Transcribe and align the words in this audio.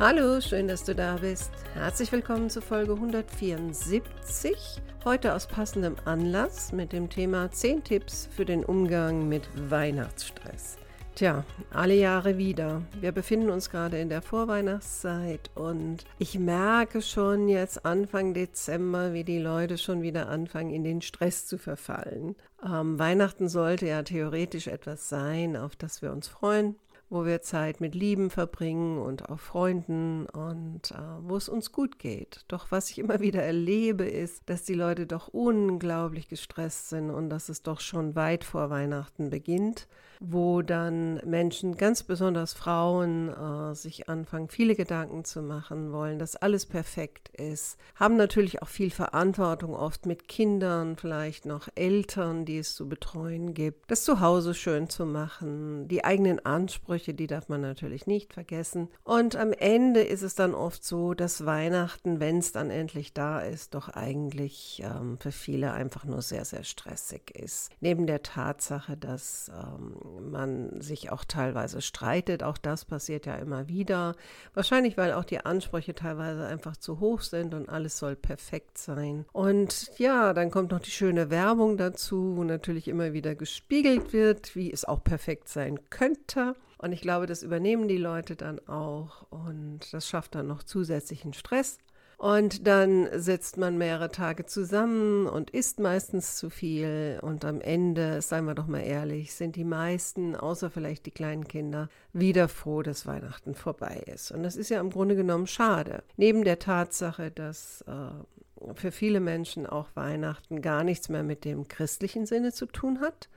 Hallo, 0.00 0.40
schön, 0.40 0.66
dass 0.66 0.82
du 0.82 0.92
da 0.92 1.18
bist. 1.18 1.52
Herzlich 1.74 2.10
willkommen 2.10 2.50
zu 2.50 2.60
Folge 2.60 2.94
174. 2.94 4.82
Heute 5.04 5.32
aus 5.32 5.46
passendem 5.46 5.94
Anlass 6.04 6.72
mit 6.72 6.92
dem 6.92 7.08
Thema 7.08 7.52
10 7.52 7.84
Tipps 7.84 8.28
für 8.34 8.44
den 8.44 8.64
Umgang 8.64 9.28
mit 9.28 9.48
Weihnachtsstress. 9.70 10.78
Tja, 11.14 11.44
alle 11.70 11.94
Jahre 11.94 12.38
wieder. 12.38 12.82
Wir 13.00 13.12
befinden 13.12 13.50
uns 13.50 13.70
gerade 13.70 14.00
in 14.00 14.08
der 14.08 14.20
Vorweihnachtszeit 14.20 15.52
und 15.54 15.98
ich 16.18 16.40
merke 16.40 17.00
schon 17.00 17.48
jetzt 17.48 17.86
Anfang 17.86 18.34
Dezember, 18.34 19.12
wie 19.12 19.22
die 19.22 19.38
Leute 19.38 19.78
schon 19.78 20.02
wieder 20.02 20.28
anfangen, 20.28 20.70
in 20.70 20.82
den 20.82 21.02
Stress 21.02 21.46
zu 21.46 21.56
verfallen. 21.56 22.34
Ähm, 22.66 22.98
Weihnachten 22.98 23.48
sollte 23.48 23.86
ja 23.86 24.02
theoretisch 24.02 24.66
etwas 24.66 25.08
sein, 25.08 25.56
auf 25.56 25.76
das 25.76 26.02
wir 26.02 26.10
uns 26.10 26.26
freuen 26.26 26.74
wo 27.10 27.24
wir 27.24 27.42
Zeit 27.42 27.80
mit 27.80 27.94
Lieben 27.94 28.30
verbringen 28.30 28.98
und 28.98 29.28
auch 29.28 29.38
Freunden 29.38 30.26
und 30.26 30.90
äh, 30.90 30.94
wo 31.20 31.36
es 31.36 31.48
uns 31.48 31.70
gut 31.70 31.98
geht. 31.98 32.44
Doch 32.48 32.70
was 32.70 32.90
ich 32.90 32.98
immer 32.98 33.20
wieder 33.20 33.42
erlebe, 33.42 34.04
ist, 34.04 34.42
dass 34.46 34.64
die 34.64 34.74
Leute 34.74 35.06
doch 35.06 35.28
unglaublich 35.28 36.28
gestresst 36.28 36.88
sind 36.88 37.10
und 37.10 37.28
dass 37.30 37.48
es 37.48 37.62
doch 37.62 37.80
schon 37.80 38.14
weit 38.14 38.44
vor 38.44 38.70
Weihnachten 38.70 39.30
beginnt, 39.30 39.86
wo 40.18 40.62
dann 40.62 41.20
Menschen, 41.24 41.76
ganz 41.76 42.02
besonders 42.02 42.54
Frauen, 42.54 43.28
äh, 43.28 43.74
sich 43.74 44.08
anfangen, 44.08 44.48
viele 44.48 44.74
Gedanken 44.74 45.24
zu 45.24 45.42
machen 45.42 45.92
wollen, 45.92 46.18
dass 46.18 46.36
alles 46.36 46.66
perfekt 46.66 47.28
ist, 47.28 47.78
haben 47.94 48.16
natürlich 48.16 48.62
auch 48.62 48.68
viel 48.68 48.90
Verantwortung, 48.90 49.74
oft 49.74 50.06
mit 50.06 50.26
Kindern, 50.26 50.96
vielleicht 50.96 51.46
noch 51.46 51.68
Eltern, 51.74 52.44
die 52.44 52.58
es 52.58 52.74
zu 52.74 52.88
betreuen 52.88 53.54
gibt, 53.54 53.90
das 53.90 54.04
Zuhause 54.04 54.54
schön 54.54 54.88
zu 54.88 55.04
machen, 55.04 55.86
die 55.88 56.04
eigenen 56.04 56.44
Ansprüche 56.44 56.93
Ansprüche, 56.94 57.14
die 57.14 57.26
darf 57.26 57.48
man 57.48 57.60
natürlich 57.60 58.06
nicht 58.06 58.34
vergessen. 58.34 58.88
Und 59.02 59.34
am 59.34 59.52
Ende 59.52 60.00
ist 60.00 60.22
es 60.22 60.36
dann 60.36 60.54
oft 60.54 60.84
so, 60.84 61.12
dass 61.12 61.44
Weihnachten, 61.44 62.20
wenn 62.20 62.38
es 62.38 62.52
dann 62.52 62.70
endlich 62.70 63.12
da 63.12 63.40
ist, 63.40 63.74
doch 63.74 63.88
eigentlich 63.88 64.80
ähm, 64.84 65.18
für 65.18 65.32
viele 65.32 65.72
einfach 65.72 66.04
nur 66.04 66.22
sehr, 66.22 66.44
sehr 66.44 66.62
stressig 66.62 67.32
ist. 67.34 67.70
Neben 67.80 68.06
der 68.06 68.22
Tatsache, 68.22 68.96
dass 68.96 69.50
ähm, 69.50 70.30
man 70.30 70.80
sich 70.80 71.10
auch 71.10 71.24
teilweise 71.24 71.82
streitet, 71.82 72.44
auch 72.44 72.58
das 72.58 72.84
passiert 72.84 73.26
ja 73.26 73.34
immer 73.36 73.66
wieder. 73.68 74.14
Wahrscheinlich, 74.54 74.96
weil 74.96 75.12
auch 75.12 75.24
die 75.24 75.44
Ansprüche 75.44 75.96
teilweise 75.96 76.46
einfach 76.46 76.76
zu 76.76 77.00
hoch 77.00 77.22
sind 77.22 77.54
und 77.54 77.68
alles 77.68 77.98
soll 77.98 78.14
perfekt 78.14 78.78
sein. 78.78 79.24
Und 79.32 79.90
ja, 79.98 80.32
dann 80.32 80.52
kommt 80.52 80.70
noch 80.70 80.80
die 80.80 80.92
schöne 80.92 81.30
Werbung 81.30 81.76
dazu, 81.76 82.36
wo 82.36 82.44
natürlich 82.44 82.86
immer 82.86 83.12
wieder 83.12 83.34
gespiegelt 83.34 84.12
wird, 84.12 84.54
wie 84.54 84.72
es 84.72 84.84
auch 84.84 85.02
perfekt 85.02 85.48
sein 85.48 85.80
könnte. 85.90 86.54
Und 86.78 86.92
ich 86.92 87.00
glaube, 87.00 87.26
das 87.26 87.42
übernehmen 87.42 87.88
die 87.88 87.98
Leute 87.98 88.36
dann 88.36 88.58
auch 88.68 89.26
und 89.30 89.92
das 89.92 90.08
schafft 90.08 90.34
dann 90.34 90.46
noch 90.46 90.62
zusätzlichen 90.62 91.32
Stress. 91.32 91.78
Und 92.16 92.66
dann 92.66 93.08
sitzt 93.12 93.58
man 93.58 93.76
mehrere 93.76 94.10
Tage 94.10 94.46
zusammen 94.46 95.26
und 95.26 95.50
isst 95.50 95.80
meistens 95.80 96.36
zu 96.36 96.48
viel. 96.48 97.18
Und 97.22 97.44
am 97.44 97.60
Ende, 97.60 98.22
seien 98.22 98.44
wir 98.44 98.54
doch 98.54 98.66
mal 98.66 98.80
ehrlich, 98.80 99.34
sind 99.34 99.56
die 99.56 99.64
meisten, 99.64 100.36
außer 100.36 100.70
vielleicht 100.70 101.06
die 101.06 101.10
kleinen 101.10 101.46
Kinder, 101.46 101.88
wieder 102.12 102.48
froh, 102.48 102.82
dass 102.82 103.06
Weihnachten 103.06 103.54
vorbei 103.54 104.02
ist. 104.06 104.30
Und 104.30 104.42
das 104.42 104.56
ist 104.56 104.70
ja 104.70 104.80
im 104.80 104.90
Grunde 104.90 105.16
genommen 105.16 105.46
schade. 105.46 106.02
Neben 106.16 106.44
der 106.44 106.58
Tatsache, 106.58 107.30
dass 107.30 107.82
äh, 107.82 108.74
für 108.74 108.92
viele 108.92 109.20
Menschen 109.20 109.66
auch 109.66 109.88
Weihnachten 109.94 110.62
gar 110.62 110.84
nichts 110.84 111.08
mehr 111.08 111.24
mit 111.24 111.44
dem 111.44 111.68
christlichen 111.68 112.26
Sinne 112.26 112.52
zu 112.52 112.66
tun 112.66 113.00
hat, 113.00 113.28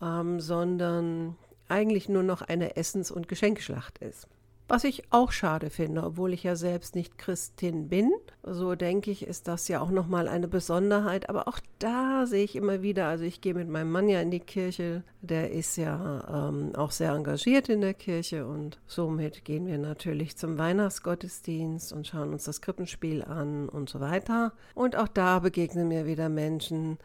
ähm, 0.00 0.40
sondern 0.40 1.36
eigentlich 1.68 2.08
nur 2.08 2.22
noch 2.22 2.42
eine 2.42 2.76
Essens- 2.76 3.10
und 3.10 3.28
Geschenkschlacht 3.28 3.98
ist. 3.98 4.28
Was 4.66 4.84
ich 4.84 5.02
auch 5.10 5.30
schade 5.30 5.68
finde, 5.68 6.02
obwohl 6.02 6.32
ich 6.32 6.42
ja 6.42 6.56
selbst 6.56 6.94
nicht 6.94 7.18
Christin 7.18 7.90
bin, 7.90 8.10
so 8.42 8.74
denke 8.74 9.10
ich, 9.10 9.26
ist 9.26 9.46
das 9.46 9.68
ja 9.68 9.82
auch 9.82 9.90
nochmal 9.90 10.26
eine 10.26 10.48
Besonderheit. 10.48 11.28
Aber 11.28 11.48
auch 11.48 11.60
da 11.78 12.24
sehe 12.24 12.44
ich 12.44 12.56
immer 12.56 12.80
wieder, 12.80 13.06
also 13.06 13.24
ich 13.24 13.42
gehe 13.42 13.52
mit 13.52 13.68
meinem 13.68 13.92
Mann 13.92 14.08
ja 14.08 14.22
in 14.22 14.30
die 14.30 14.40
Kirche, 14.40 15.02
der 15.20 15.50
ist 15.50 15.76
ja 15.76 16.48
ähm, 16.48 16.74
auch 16.76 16.92
sehr 16.92 17.12
engagiert 17.12 17.68
in 17.68 17.82
der 17.82 17.92
Kirche 17.92 18.46
und 18.46 18.80
somit 18.86 19.44
gehen 19.44 19.66
wir 19.66 19.76
natürlich 19.76 20.38
zum 20.38 20.56
Weihnachtsgottesdienst 20.56 21.92
und 21.92 22.06
schauen 22.06 22.32
uns 22.32 22.44
das 22.44 22.62
Krippenspiel 22.62 23.22
an 23.22 23.68
und 23.68 23.90
so 23.90 24.00
weiter. 24.00 24.54
Und 24.74 24.96
auch 24.96 25.08
da 25.08 25.40
begegnen 25.40 25.88
mir 25.88 26.06
wieder 26.06 26.30
Menschen, 26.30 26.96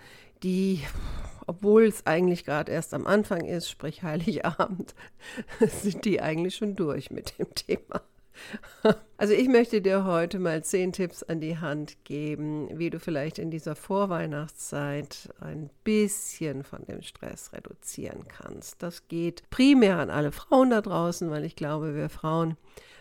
die 0.43 0.81
obwohl 1.49 1.85
es 1.85 2.05
eigentlich 2.05 2.45
gerade 2.45 2.71
erst 2.71 2.93
am 2.93 3.07
Anfang 3.07 3.43
ist, 3.45 3.71
sprich 3.71 4.03
Heiligabend, 4.03 4.93
sind 5.59 6.05
die 6.05 6.21
eigentlich 6.21 6.55
schon 6.55 6.75
durch 6.75 7.09
mit 7.09 7.39
dem 7.39 7.55
Thema. 7.55 8.03
Also 9.17 9.33
ich 9.33 9.49
möchte 9.49 9.81
dir 9.81 10.05
heute 10.05 10.37
mal 10.37 10.63
zehn 10.63 10.93
Tipps 10.93 11.23
an 11.23 11.41
die 11.41 11.57
Hand 11.57 12.05
geben, 12.05 12.69
wie 12.77 12.91
du 12.91 12.99
vielleicht 12.99 13.39
in 13.39 13.49
dieser 13.49 13.75
Vorweihnachtszeit 13.75 15.33
ein 15.39 15.71
bisschen 15.83 16.63
von 16.63 16.85
dem 16.85 17.01
Stress 17.01 17.51
reduzieren 17.51 18.25
kannst. 18.27 18.81
Das 18.83 19.07
geht 19.07 19.49
primär 19.49 19.97
an 19.97 20.11
alle 20.11 20.31
Frauen 20.31 20.69
da 20.69 20.81
draußen, 20.81 21.31
weil 21.31 21.43
ich 21.43 21.55
glaube, 21.55 21.95
wir 21.95 22.09
Frauen 22.09 22.57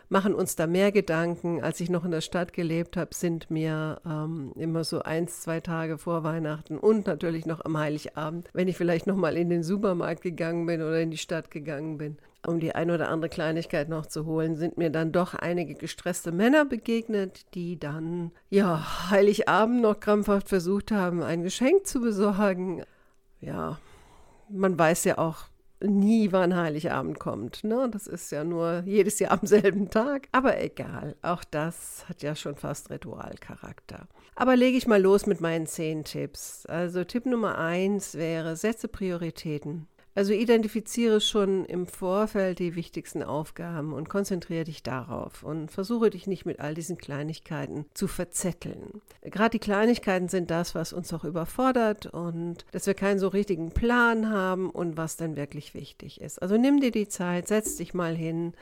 machen 0.09 0.35
uns 0.35 0.57
da 0.57 0.67
mehr 0.67 0.93
Gedanken. 0.93 1.63
Als 1.63 1.81
ich 1.81 1.91
noch 1.91 2.05
in 2.05 2.11
der 2.11 2.21
Stadt 2.21 2.53
gelebt 2.53 2.97
habe, 2.97 3.15
sind 3.15 3.51
mir 3.51 4.01
ähm, 4.07 4.53
immer 4.57 4.85
so 4.85 5.01
eins, 5.01 5.41
zwei 5.41 5.61
Tage 5.61 5.99
vor 5.99 6.25
Weihnachten 6.25 6.79
und 6.79 7.07
natürlich 7.07 7.47
noch 7.47 7.65
am 7.65 7.79
Heiligabend, 7.79 8.49
wenn 8.53 8.69
ich 8.69 8.77
vielleicht 8.77 9.07
noch 9.07 9.17
mal 9.17 9.37
in 9.37 9.51
den 9.51 9.63
Supermarkt 9.63 10.23
gegangen 10.23 10.67
bin 10.67 10.83
oder 10.83 11.01
in 11.01 11.11
die 11.11 11.19
Stadt 11.19 11.51
gegangen 11.51 11.99
bin, 11.99 12.17
um 12.47 12.61
die 12.61 12.75
ein 12.75 12.91
oder 12.91 13.09
andere 13.09 13.29
Kleinigkeit 13.29 13.89
noch 13.89 14.07
zu 14.07 14.25
holen, 14.25 14.57
sind 14.57 14.79
mir 14.79 14.91
dann 14.91 15.13
doch 15.13 15.35
einige 15.35 15.75
gestresste 15.75 16.33
Männer 16.33 16.65
begegnet, 16.65 17.55
die 17.55 17.79
dann, 17.79 18.33
ja, 18.49 19.11
Heiligabend 19.11 19.83
noch 19.83 20.01
krampfhaft 20.01 20.49
versucht 20.49 20.91
haben, 20.93 21.23
ein 21.23 21.43
Geschenk 21.43 21.87
zu 21.87 22.01
besorgen. 22.01 22.85
Ja, 23.41 23.79
man 24.49 24.79
weiß 24.79 25.05
ja 25.05 25.19
auch, 25.19 25.49
nie, 25.83 26.33
wann 26.33 26.57
Heiligabend 26.57 27.19
kommt. 27.19 27.65
Ne? 27.65 27.89
Das 27.91 28.07
ist 28.07 28.31
ja 28.33 28.45
nur 28.45 28.83
jedes 28.87 29.19
Jahr 29.19 29.33
am 29.33 29.47
selben 29.47 29.91
Tag. 29.91 30.29
Aber 30.33 30.61
egal, 30.61 31.17
auch 31.23 31.45
das 31.45 32.05
hat 32.09 32.23
ja 32.23 32.35
schon 32.35 32.57
fast 32.57 32.91
Ritualcharakter. 32.91 34.09
Aber 34.35 34.57
lege 34.57 34.79
ich 34.79 34.87
mal 34.87 35.01
los 35.01 35.27
mit 35.27 35.41
meinen 35.41 35.67
zehn 35.67 36.05
Tipps. 36.05 36.65
Also 36.67 37.05
Tipp 37.05 37.27
Nummer 37.27 37.59
eins 37.59 38.15
wäre, 38.15 38.57
setze 38.57 38.89
Prioritäten. 38.89 39.89
Also 40.19 40.33
identifiziere 40.33 41.21
schon 41.21 41.65
im 41.65 41.87
Vorfeld 41.87 42.59
die 42.59 42.75
wichtigsten 42.75 43.23
Aufgaben 43.23 43.93
und 43.93 44.09
konzentriere 44.09 44.65
dich 44.65 44.83
darauf 44.83 45.45
und 45.45 45.71
versuche 45.71 46.11
dich 46.11 46.27
nicht 46.27 46.45
mit 46.45 46.59
all 46.59 46.75
diesen 46.75 46.99
Kleinigkeiten 46.99 47.87
zu 47.95 48.09
verzetteln. 48.09 49.01
Gerade 49.23 49.51
die 49.51 49.59
Kleinigkeiten 49.61 50.29
sind 50.29 50.51
das, 50.51 50.75
was 50.75 50.93
uns 50.93 51.13
auch 51.13 51.23
überfordert 51.23 52.07
und 52.07 52.67
dass 52.73 52.89
wir 52.89 52.95
keinen 52.95 53.21
so 53.21 53.29
richtigen 53.29 53.71
Plan 53.71 54.29
haben 54.29 54.71
und 54.71 54.97
was 54.97 55.17
dann 55.17 55.37
wirklich 55.37 55.73
wichtig 55.73 56.21
ist. 56.21 56.43
Also 56.43 56.57
nimm 56.57 56.81
dir 56.81 56.91
die 56.91 57.07
Zeit, 57.07 57.47
setz 57.47 57.77
dich 57.77 57.95
mal 57.95 58.17
hin 58.17 58.55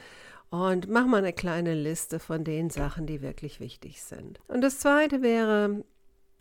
und 0.50 0.90
mach 0.90 1.06
mal 1.06 1.22
eine 1.24 1.32
kleine 1.32 1.72
Liste 1.72 2.18
von 2.18 2.44
den 2.44 2.68
Sachen, 2.68 3.06
die 3.06 3.22
wirklich 3.22 3.60
wichtig 3.60 4.02
sind. 4.02 4.40
Und 4.46 4.60
das 4.60 4.78
zweite 4.78 5.22
wäre, 5.22 5.86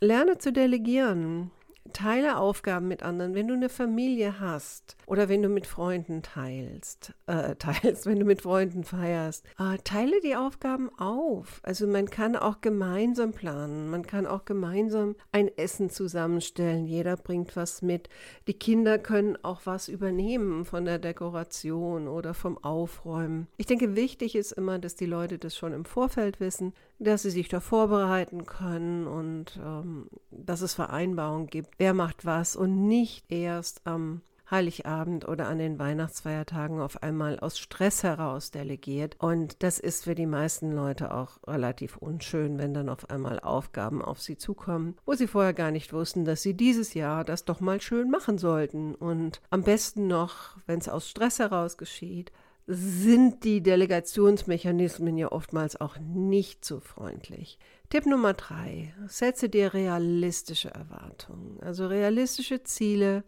lerne 0.01 0.39
zu 0.39 0.51
delegieren. 0.51 1.51
Teile 1.93 2.37
Aufgaben 2.37 2.87
mit 2.87 3.03
anderen, 3.03 3.35
wenn 3.35 3.47
du 3.47 3.53
eine 3.53 3.69
Familie 3.69 4.39
hast 4.39 4.97
oder 5.05 5.29
wenn 5.29 5.41
du 5.41 5.49
mit 5.49 5.67
Freunden 5.67 6.23
teilst, 6.23 7.13
äh, 7.27 7.55
teilst, 7.59 8.05
wenn 8.05 8.19
du 8.19 8.25
mit 8.25 8.41
Freunden 8.41 8.83
feierst, 8.83 9.45
äh, 9.59 9.77
teile 9.83 10.19
die 10.21 10.35
Aufgaben 10.35 10.89
auf. 10.97 11.61
Also 11.63 11.87
man 11.87 12.09
kann 12.09 12.35
auch 12.35 12.61
gemeinsam 12.61 13.31
planen, 13.31 13.89
man 13.89 14.05
kann 14.05 14.25
auch 14.25 14.45
gemeinsam 14.45 15.15
ein 15.31 15.49
Essen 15.57 15.89
zusammenstellen, 15.89 16.85
jeder 16.85 17.17
bringt 17.17 17.55
was 17.55 17.81
mit. 17.81 18.09
Die 18.47 18.53
Kinder 18.53 18.97
können 18.97 19.37
auch 19.43 19.61
was 19.65 19.87
übernehmen 19.87 20.65
von 20.65 20.85
der 20.85 20.99
Dekoration 20.99 22.07
oder 22.07 22.33
vom 22.33 22.57
Aufräumen. 22.57 23.47
Ich 23.57 23.67
denke, 23.67 23.95
wichtig 23.95 24.35
ist 24.35 24.51
immer, 24.53 24.79
dass 24.79 24.95
die 24.95 25.05
Leute 25.05 25.37
das 25.37 25.55
schon 25.55 25.73
im 25.73 25.85
Vorfeld 25.85 26.39
wissen, 26.39 26.73
dass 26.99 27.23
sie 27.23 27.29
sich 27.29 27.49
da 27.49 27.59
vorbereiten 27.59 28.45
können 28.45 29.05
und 29.05 29.59
ähm, 29.63 30.09
dass 30.31 30.61
es 30.61 30.73
Vereinbarungen 30.73 31.47
gibt, 31.47 31.74
wer 31.77 31.93
macht 31.93 32.25
was 32.25 32.55
und 32.55 32.87
nicht 32.87 33.31
erst 33.31 33.81
am 33.85 34.21
Heiligabend 34.49 35.27
oder 35.27 35.47
an 35.47 35.57
den 35.57 35.79
Weihnachtsfeiertagen 35.79 36.79
auf 36.79 37.01
einmal 37.01 37.39
aus 37.39 37.57
Stress 37.57 38.03
heraus 38.03 38.51
delegiert. 38.51 39.15
Und 39.19 39.63
das 39.63 39.79
ist 39.79 40.03
für 40.03 40.13
die 40.13 40.27
meisten 40.27 40.71
Leute 40.71 41.13
auch 41.13 41.39
relativ 41.47 41.97
unschön, 41.97 42.57
wenn 42.59 42.73
dann 42.73 42.89
auf 42.89 43.09
einmal 43.09 43.39
Aufgaben 43.39 44.03
auf 44.03 44.21
sie 44.21 44.37
zukommen, 44.37 44.95
wo 45.05 45.13
sie 45.13 45.27
vorher 45.27 45.53
gar 45.53 45.71
nicht 45.71 45.93
wussten, 45.93 46.25
dass 46.25 46.43
sie 46.43 46.53
dieses 46.53 46.93
Jahr 46.93 47.23
das 47.23 47.45
doch 47.45 47.59
mal 47.59 47.81
schön 47.81 48.11
machen 48.11 48.37
sollten. 48.37 48.93
Und 48.93 49.41
am 49.49 49.63
besten 49.63 50.07
noch, 50.07 50.57
wenn 50.67 50.79
es 50.79 50.89
aus 50.89 51.09
Stress 51.09 51.39
heraus 51.39 51.77
geschieht, 51.77 52.31
sind 52.67 53.43
die 53.43 53.61
Delegationsmechanismen 53.61 55.17
ja 55.17 55.31
oftmals 55.31 55.79
auch 55.79 55.97
nicht 55.99 56.65
so 56.65 56.79
freundlich. 56.79 57.59
Tipp 57.89 58.05
Nummer 58.05 58.33
drei, 58.33 58.93
setze 59.07 59.49
dir 59.49 59.73
realistische 59.73 60.73
Erwartungen, 60.73 61.59
also 61.61 61.87
realistische 61.87 62.63
Ziele 62.63 63.23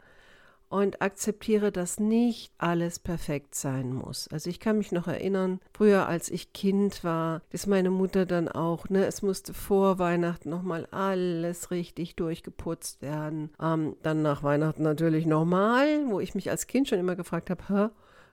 und 0.69 1.01
akzeptiere, 1.01 1.71
dass 1.71 2.00
nicht 2.00 2.51
alles 2.57 3.00
perfekt 3.00 3.56
sein 3.56 3.94
muss. 3.94 4.27
Also 4.30 4.50
ich 4.50 4.59
kann 4.59 4.77
mich 4.77 4.92
noch 4.92 5.07
erinnern, 5.07 5.59
früher 5.74 6.07
als 6.07 6.30
ich 6.30 6.54
Kind 6.54 7.04
war, 7.04 7.42
ist 7.51 7.68
meine 7.68 7.89
Mutter 7.89 8.25
dann 8.25 8.50
auch, 8.50 8.89
ne, 8.89 9.06
es 9.06 9.21
musste 9.21 9.54
vor 9.54 10.00
Weihnachten 10.00 10.50
nochmal 10.50 10.88
alles 10.92 11.71
richtig 11.71 12.15
durchgeputzt 12.15 13.01
werden. 13.01 13.51
Ähm, 13.62 13.95
dann 14.04 14.21
nach 14.21 14.44
Weihnachten 14.44 14.83
natürlich 14.83 15.25
nochmal, 15.25 16.06
wo 16.07 16.19
ich 16.19 16.36
mich 16.36 16.50
als 16.50 16.68
Kind 16.68 16.89
schon 16.89 17.00
immer 17.00 17.15
gefragt 17.15 17.50
habe, 17.50 17.63
hä, 17.69 17.89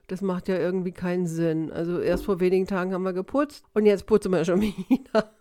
das 0.07 0.21
macht 0.21 0.47
ja 0.47 0.57
irgendwie 0.57 0.91
keinen 0.91 1.27
Sinn. 1.27 1.71
Also 1.71 1.99
erst 1.99 2.25
vor 2.25 2.39
wenigen 2.39 2.67
Tagen 2.67 2.93
haben 2.93 3.03
wir 3.03 3.13
geputzt 3.13 3.63
und 3.73 3.85
jetzt 3.85 4.05
putzen 4.05 4.31
wir 4.31 4.43
schon 4.43 4.61
wieder. 4.89 5.31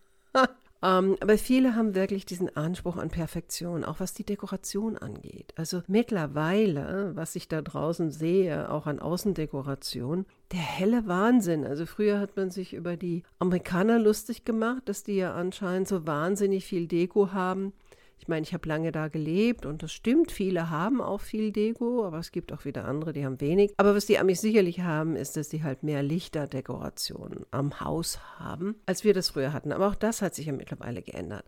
Ähm, 0.84 1.16
aber 1.20 1.38
viele 1.38 1.74
haben 1.74 1.94
wirklich 1.94 2.26
diesen 2.26 2.54
Anspruch 2.54 2.98
an 2.98 3.08
Perfektion, 3.08 3.84
auch 3.84 4.00
was 4.00 4.12
die 4.12 4.24
Dekoration 4.24 4.98
angeht. 4.98 5.54
Also 5.56 5.82
mittlerweile, 5.86 7.12
was 7.14 7.36
ich 7.36 7.48
da 7.48 7.62
draußen 7.62 8.10
sehe, 8.10 8.70
auch 8.70 8.86
an 8.86 8.98
Außendekoration, 8.98 10.26
der 10.52 10.60
helle 10.60 11.06
Wahnsinn. 11.06 11.64
Also 11.64 11.86
früher 11.86 12.20
hat 12.20 12.36
man 12.36 12.50
sich 12.50 12.74
über 12.74 12.98
die 12.98 13.22
Amerikaner 13.38 13.98
lustig 13.98 14.44
gemacht, 14.44 14.82
dass 14.84 15.02
die 15.04 15.16
ja 15.16 15.32
anscheinend 15.32 15.88
so 15.88 16.06
wahnsinnig 16.06 16.66
viel 16.66 16.86
Deko 16.86 17.32
haben. 17.32 17.72
Ich 18.18 18.28
meine, 18.28 18.42
ich 18.42 18.54
habe 18.54 18.68
lange 18.68 18.90
da 18.90 19.08
gelebt 19.08 19.66
und 19.66 19.82
das 19.82 19.92
stimmt, 19.92 20.32
viele 20.32 20.70
haben 20.70 21.00
auch 21.02 21.20
viel 21.20 21.52
Deko, 21.52 22.04
aber 22.06 22.18
es 22.18 22.32
gibt 22.32 22.52
auch 22.52 22.64
wieder 22.64 22.86
andere, 22.86 23.12
die 23.12 23.24
haben 23.24 23.40
wenig. 23.40 23.74
Aber 23.76 23.94
was 23.94 24.06
die 24.06 24.18
Amis 24.18 24.40
sicherlich 24.40 24.80
haben, 24.80 25.14
ist, 25.16 25.36
dass 25.36 25.50
sie 25.50 25.62
halt 25.62 25.82
mehr 25.82 26.02
Lichterdekorationen 26.02 27.44
am 27.50 27.80
Haus 27.80 28.20
haben, 28.38 28.76
als 28.86 29.04
wir 29.04 29.12
das 29.12 29.30
früher 29.30 29.52
hatten. 29.52 29.72
Aber 29.72 29.88
auch 29.88 29.94
das 29.94 30.22
hat 30.22 30.34
sich 30.34 30.46
ja 30.46 30.52
mittlerweile 30.52 31.02
geändert. 31.02 31.44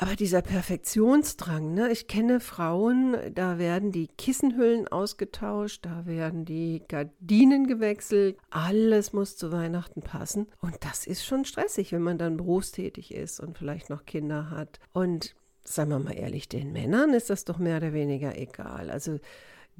Aber 0.00 0.14
dieser 0.14 0.42
Perfektionsdrang, 0.42 1.74
ne? 1.74 1.90
ich 1.90 2.06
kenne 2.06 2.38
Frauen, 2.38 3.16
da 3.34 3.58
werden 3.58 3.90
die 3.90 4.06
Kissenhüllen 4.06 4.86
ausgetauscht, 4.86 5.84
da 5.84 6.06
werden 6.06 6.44
die 6.44 6.84
Gardinen 6.86 7.66
gewechselt, 7.66 8.38
alles 8.48 9.12
muss 9.12 9.36
zu 9.36 9.50
Weihnachten 9.50 10.02
passen. 10.02 10.46
Und 10.60 10.76
das 10.82 11.04
ist 11.04 11.24
schon 11.24 11.44
stressig, 11.44 11.90
wenn 11.90 12.02
man 12.02 12.16
dann 12.16 12.36
berufstätig 12.36 13.12
ist 13.12 13.40
und 13.40 13.58
vielleicht 13.58 13.90
noch 13.90 14.04
Kinder 14.04 14.50
hat. 14.50 14.78
Und 14.92 15.34
sagen 15.64 15.90
wir 15.90 15.98
mal 15.98 16.16
ehrlich, 16.16 16.48
den 16.48 16.72
Männern 16.72 17.12
ist 17.12 17.28
das 17.28 17.44
doch 17.44 17.58
mehr 17.58 17.78
oder 17.78 17.92
weniger 17.92 18.38
egal. 18.38 18.90
Also 18.90 19.18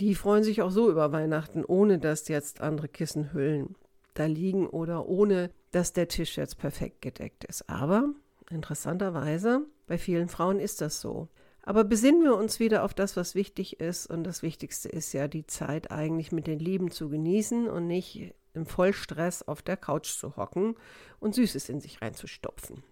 die 0.00 0.16
freuen 0.16 0.42
sich 0.42 0.62
auch 0.62 0.72
so 0.72 0.90
über 0.90 1.12
Weihnachten, 1.12 1.64
ohne 1.64 2.00
dass 2.00 2.26
jetzt 2.26 2.60
andere 2.60 2.88
Kissenhüllen 2.88 3.76
da 4.14 4.26
liegen 4.26 4.66
oder 4.66 5.06
ohne 5.06 5.52
dass 5.70 5.92
der 5.92 6.08
Tisch 6.08 6.38
jetzt 6.38 6.58
perfekt 6.58 7.02
gedeckt 7.02 7.44
ist. 7.44 7.70
Aber 7.70 8.14
interessanterweise 8.50 9.66
bei 9.86 9.98
vielen 9.98 10.28
Frauen 10.28 10.60
ist 10.60 10.80
das 10.80 11.00
so. 11.00 11.28
Aber 11.62 11.84
besinnen 11.84 12.22
wir 12.22 12.34
uns 12.34 12.60
wieder 12.60 12.82
auf 12.82 12.94
das, 12.94 13.16
was 13.16 13.34
wichtig 13.34 13.78
ist. 13.80 14.06
Und 14.06 14.24
das 14.24 14.42
Wichtigste 14.42 14.88
ist 14.88 15.12
ja, 15.12 15.28
die 15.28 15.46
Zeit 15.46 15.90
eigentlich 15.90 16.32
mit 16.32 16.46
den 16.46 16.58
Lieben 16.58 16.90
zu 16.90 17.10
genießen 17.10 17.68
und 17.68 17.86
nicht 17.86 18.34
im 18.54 18.66
Vollstress 18.66 19.42
auf 19.42 19.60
der 19.60 19.76
Couch 19.76 20.08
zu 20.08 20.36
hocken 20.36 20.76
und 21.20 21.34
Süßes 21.34 21.68
in 21.68 21.80
sich 21.80 22.00
reinzustopfen. 22.00 22.82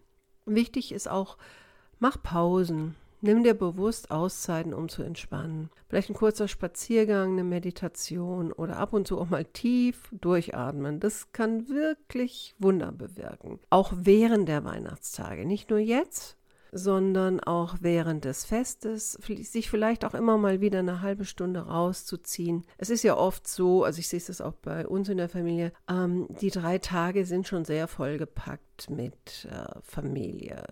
Wichtig 0.45 0.93
ist 0.93 1.09
auch, 1.09 1.39
mach 1.99 2.23
Pausen. 2.23 2.95
Nimm 3.21 3.43
dir 3.43 3.55
bewusst 3.55 4.11
Auszeiten, 4.11 4.75
um 4.75 4.89
zu 4.89 5.03
entspannen. 5.03 5.71
Vielleicht 5.89 6.11
ein 6.11 6.15
kurzer 6.15 6.49
Spaziergang, 6.49 7.33
eine 7.33 7.45
Meditation 7.45 8.53
oder 8.53 8.77
ab 8.77 8.93
und 8.93 9.07
zu 9.07 9.19
auch 9.19 9.31
mal 9.31 9.45
tief 9.45 10.11
durchatmen. 10.13 11.01
Das 11.01 11.33
kann 11.33 11.69
wirklich 11.69 12.55
Wunder 12.59 12.93
bewirken. 12.93 13.59
Auch 13.71 13.93
während 13.95 14.49
der 14.49 14.65
Weihnachtstage. 14.65 15.47
Nicht 15.47 15.71
nur 15.71 15.79
jetzt, 15.79 16.37
sondern 16.73 17.41
auch 17.41 17.77
während 17.81 18.25
des 18.25 18.45
Festes, 18.45 19.13
sich 19.13 19.71
vielleicht 19.71 20.05
auch 20.05 20.15
immer 20.15 20.37
mal 20.37 20.61
wieder 20.61 20.81
eine 20.81 21.01
halbe 21.01 21.25
Stunde 21.25 21.61
rauszuziehen. 21.61 22.65
Es 22.77 22.91
ist 22.91 23.03
ja 23.03 23.17
oft 23.17 23.49
so, 23.49 23.85
also 23.85 23.99
ich 23.99 24.09
sehe 24.09 24.19
es 24.19 24.41
auch 24.41 24.55
bei 24.55 24.87
uns 24.87 25.09
in 25.09 25.17
der 25.17 25.29
Familie, 25.29 25.73
ähm, 25.89 26.29
die 26.41 26.51
drei 26.51 26.79
Tage 26.79 27.25
sind 27.25 27.47
schon 27.47 27.65
sehr 27.65 27.89
vollgepackt 27.89 28.91
mit 28.91 29.49
äh, 29.51 29.81
Familie. 29.83 30.65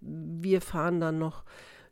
Wir 0.00 0.60
fahren 0.60 1.00
dann 1.00 1.18
noch 1.18 1.44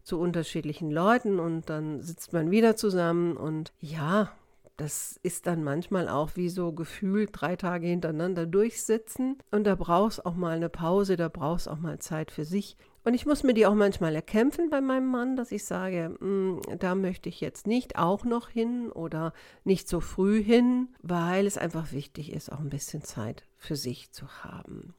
zu 0.03 0.19
unterschiedlichen 0.19 0.91
Leuten 0.91 1.39
und 1.39 1.71
dann 1.71 2.03
sitzt 2.03 2.33
man 2.33 2.51
wieder 2.51 2.77
zusammen 2.77 3.37
und 3.37 3.73
ja, 3.79 4.33
das 4.77 5.21
ist 5.23 5.47
dann 5.47 5.63
manchmal 5.63 6.09
auch 6.09 6.31
wie 6.35 6.49
so 6.49 6.73
gefühlt 6.73 7.31
drei 7.33 7.57
Tage 7.57 7.87
hintereinander 7.87 8.47
durchsitzen. 8.47 9.39
Und 9.51 9.65
da 9.65 9.75
brauchst 9.75 10.25
auch 10.25 10.35
mal 10.35 10.57
eine 10.57 10.71
Pause, 10.71 11.17
da 11.17 11.29
brauchst 11.29 11.69
auch 11.69 11.79
mal 11.79 11.99
Zeit 11.99 12.31
für 12.31 12.45
sich. 12.45 12.77
Und 13.05 13.15
ich 13.15 13.27
muss 13.27 13.43
mir 13.43 13.55
die 13.55 13.67
auch 13.67 13.75
manchmal 13.75 14.15
erkämpfen 14.15 14.71
bei 14.71 14.81
meinem 14.81 15.09
Mann, 15.09 15.37
dass 15.37 15.53
ich 15.53 15.65
sage, 15.65 16.17
hm, 16.19 16.61
da 16.79 16.95
möchte 16.95 17.29
ich 17.29 17.41
jetzt 17.41 17.67
nicht 17.67 17.97
auch 17.97 18.25
noch 18.25 18.49
hin 18.49 18.91
oder 18.91 19.33
nicht 19.65 19.89
so 19.89 20.01
früh 20.01 20.43
hin, 20.43 20.89
weil 21.03 21.47
es 21.47 21.59
einfach 21.59 21.93
wichtig 21.93 22.33
ist, 22.33 22.51
auch 22.51 22.61
ein 22.61 22.71
bisschen 22.71 23.03
Zeit 23.03 23.45
für 23.57 23.77
sich 23.77 24.13
zu 24.13 24.27
haben. 24.43 24.95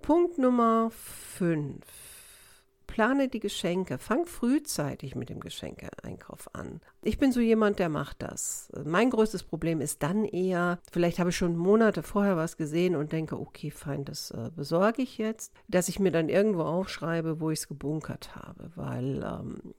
Punkt 0.00 0.38
Nummer 0.38 0.90
5 0.90 2.11
plane 2.92 3.28
die 3.28 3.40
Geschenke, 3.40 3.96
fang 3.96 4.26
frühzeitig 4.26 5.14
mit 5.14 5.30
dem 5.30 5.40
Geschenkeeinkauf 5.40 6.54
an. 6.54 6.82
Ich 7.00 7.16
bin 7.16 7.32
so 7.32 7.40
jemand, 7.40 7.78
der 7.78 7.88
macht 7.88 8.20
das. 8.20 8.70
Mein 8.84 9.08
größtes 9.08 9.44
Problem 9.44 9.80
ist 9.80 10.02
dann 10.02 10.26
eher, 10.26 10.78
vielleicht 10.92 11.18
habe 11.18 11.30
ich 11.30 11.36
schon 11.38 11.56
Monate 11.56 12.02
vorher 12.02 12.36
was 12.36 12.58
gesehen 12.58 12.94
und 12.94 13.12
denke, 13.12 13.40
okay, 13.40 13.70
fein, 13.70 14.04
das 14.04 14.30
äh, 14.32 14.50
besorge 14.54 15.00
ich 15.00 15.16
jetzt, 15.16 15.54
dass 15.68 15.88
ich 15.88 16.00
mir 16.00 16.12
dann 16.12 16.28
irgendwo 16.28 16.64
aufschreibe, 16.64 17.40
wo 17.40 17.48
ich 17.50 17.60
es 17.60 17.68
gebunkert 17.68 18.36
habe, 18.36 18.70
weil 18.74 19.24
ähm, 19.24 19.72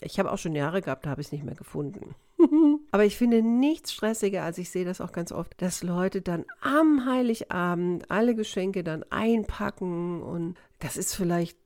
ich 0.00 0.18
habe 0.18 0.32
auch 0.32 0.38
schon 0.38 0.54
Jahre 0.54 0.80
gehabt, 0.80 1.04
da 1.04 1.10
habe 1.10 1.20
ich 1.20 1.26
es 1.26 1.32
nicht 1.32 1.44
mehr 1.44 1.56
gefunden. 1.56 2.14
Aber 2.90 3.04
ich 3.04 3.18
finde 3.18 3.42
nichts 3.42 3.92
stressiger, 3.92 4.44
als 4.44 4.56
ich 4.56 4.70
sehe 4.70 4.86
das 4.86 5.02
auch 5.02 5.12
ganz 5.12 5.30
oft, 5.30 5.60
dass 5.60 5.82
Leute 5.82 6.22
dann 6.22 6.46
am 6.62 7.04
Heiligabend 7.04 8.10
alle 8.10 8.34
Geschenke 8.34 8.82
dann 8.82 9.04
einpacken 9.10 10.22
und 10.22 10.54
das 10.78 10.96
ist 10.96 11.14
vielleicht 11.14 11.58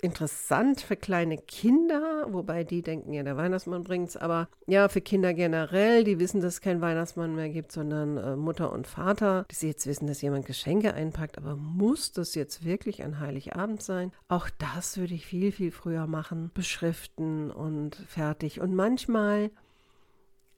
interessant 0.00 0.80
für 0.80 0.96
kleine 0.96 1.38
Kinder, 1.38 2.26
wobei 2.30 2.64
die 2.64 2.82
denken 2.82 3.12
ja, 3.12 3.22
der 3.22 3.36
Weihnachtsmann 3.36 3.84
bringt 3.84 4.10
es, 4.10 4.16
aber 4.16 4.48
ja, 4.66 4.88
für 4.88 5.00
Kinder 5.00 5.34
generell, 5.34 6.04
die 6.04 6.18
wissen, 6.18 6.40
dass 6.40 6.54
es 6.54 6.60
keinen 6.60 6.80
Weihnachtsmann 6.80 7.34
mehr 7.34 7.48
gibt, 7.48 7.72
sondern 7.72 8.16
äh, 8.16 8.36
Mutter 8.36 8.72
und 8.72 8.86
Vater, 8.86 9.46
die 9.50 9.66
jetzt 9.66 9.86
wissen, 9.86 10.06
dass 10.06 10.22
jemand 10.22 10.46
Geschenke 10.46 10.94
einpackt, 10.94 11.38
aber 11.38 11.56
muss 11.56 12.12
das 12.12 12.34
jetzt 12.34 12.64
wirklich 12.64 13.02
ein 13.02 13.20
Heiligabend 13.20 13.82
sein? 13.82 14.12
Auch 14.28 14.48
das 14.58 14.98
würde 14.98 15.14
ich 15.14 15.26
viel, 15.26 15.52
viel 15.52 15.70
früher 15.70 16.06
machen, 16.06 16.50
beschriften 16.54 17.50
und 17.50 17.96
fertig. 18.08 18.60
Und 18.60 18.74
manchmal 18.74 19.50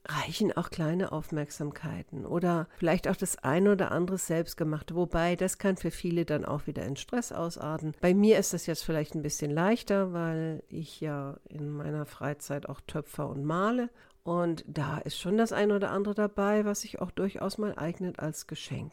reichen 0.07 0.53
auch 0.53 0.71
kleine 0.71 1.13
Aufmerksamkeiten 1.13 2.27
oder 2.27 2.69
vielleicht 2.77 3.09
auch 3.09 3.17
das 3.17 3.39
ein 3.39 3.69
oder 3.69 3.93
andere 3.93 4.19
selbstgemachte, 4.19 4.95
wobei 4.95 5.37
das 5.37 5.59
kann 5.59 5.77
für 5.77 5.91
viele 5.91 6.25
dann 6.25 6.45
auch 6.45 6.67
wieder 6.67 6.85
in 6.85 6.97
Stress 6.97 7.33
ausarten. 7.33 7.95
Bei 8.01 8.15
mir 8.15 8.39
ist 8.39 8.53
das 8.53 8.67
jetzt 8.67 8.85
vielleicht 8.85 9.15
ein 9.15 9.23
bisschen 9.23 9.51
leichter, 9.51 10.13
weil 10.13 10.63
ich 10.69 11.01
ja 11.01 11.37
in 11.49 11.71
meiner 11.71 12.07
Freizeit 12.07 12.69
auch 12.69 12.81
töpfer 12.81 13.29
und 13.29 13.45
male 13.45 13.91
und 14.25 14.65
da 14.67 14.99
ist 14.99 15.19
schon 15.19 15.37
das 15.37 15.53
ein 15.53 15.73
oder 15.73 15.91
andere 15.91 16.15
dabei, 16.15 16.65
was 16.65 16.83
sich 16.83 17.01
auch 17.01 17.11
durchaus 17.11 17.59
mal 17.59 17.75
eignet 17.77 18.19
als 18.19 18.47
Geschenk. 18.47 18.93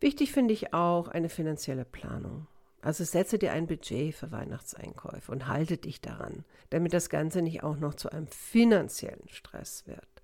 Wichtig 0.00 0.32
finde 0.32 0.54
ich 0.54 0.74
auch 0.74 1.08
eine 1.08 1.28
finanzielle 1.28 1.84
Planung. 1.84 2.46
Also 2.80 3.02
setze 3.02 3.38
dir 3.38 3.52
ein 3.52 3.66
Budget 3.66 4.14
für 4.14 4.30
Weihnachtseinkäufe 4.30 5.32
und 5.32 5.48
halte 5.48 5.78
dich 5.78 6.00
daran, 6.00 6.44
damit 6.70 6.92
das 6.92 7.10
Ganze 7.10 7.42
nicht 7.42 7.64
auch 7.64 7.76
noch 7.76 7.94
zu 7.94 8.10
einem 8.10 8.28
finanziellen 8.28 9.28
Stress 9.28 9.86
wird. 9.86 10.17